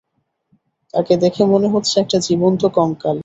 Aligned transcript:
তাঁকে 0.93 1.13
দেখে 1.17 1.43
মনে 1.45 1.67
হচ্ছে 1.67 1.95
একটা 1.99 2.17
জীবন্ত 2.19 2.61
কঙ্কাল। 2.75 3.17